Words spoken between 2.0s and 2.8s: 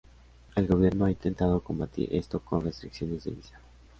esto con